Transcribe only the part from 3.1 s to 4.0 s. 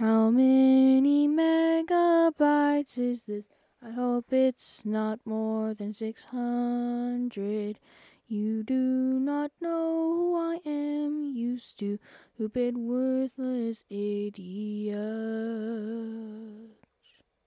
this? I